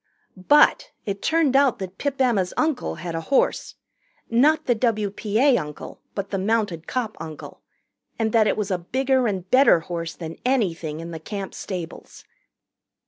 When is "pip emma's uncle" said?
1.99-2.95